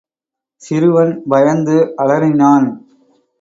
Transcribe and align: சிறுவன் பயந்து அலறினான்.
சிறுவன் 0.61 1.11
பயந்து 1.29 1.77
அலறினான். 1.97 2.67